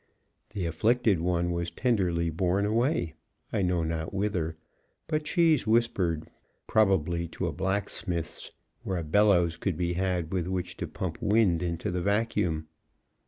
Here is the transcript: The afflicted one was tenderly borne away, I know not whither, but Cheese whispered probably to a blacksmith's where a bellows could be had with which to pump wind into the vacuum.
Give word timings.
The 0.55 0.65
afflicted 0.65 1.19
one 1.21 1.51
was 1.51 1.69
tenderly 1.69 2.31
borne 2.31 2.65
away, 2.65 3.13
I 3.53 3.61
know 3.61 3.83
not 3.83 4.11
whither, 4.11 4.57
but 5.05 5.25
Cheese 5.25 5.67
whispered 5.67 6.27
probably 6.65 7.27
to 7.27 7.45
a 7.45 7.53
blacksmith's 7.53 8.51
where 8.81 8.97
a 8.97 9.03
bellows 9.03 9.57
could 9.57 9.77
be 9.77 9.93
had 9.93 10.33
with 10.33 10.47
which 10.47 10.75
to 10.77 10.87
pump 10.87 11.19
wind 11.21 11.61
into 11.61 11.91
the 11.91 12.01
vacuum. 12.01 12.65